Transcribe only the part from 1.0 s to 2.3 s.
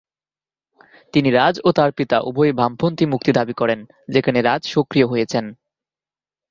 তিনি রাজ ও তার পিতা